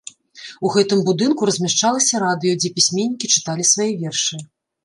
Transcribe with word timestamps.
У 0.69 0.71
гэтым 0.75 1.03
будынку 1.09 1.49
размяшчалася 1.49 2.21
радыё, 2.25 2.57
дзе 2.63 2.73
пісьменнікі 2.79 3.31
чыталі 3.35 3.67
свае 3.75 3.91
вершы. 4.05 4.35